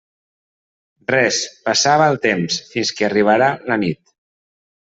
[1.11, 1.37] Res:
[1.69, 4.03] passava el temps, fins que arribara la nit.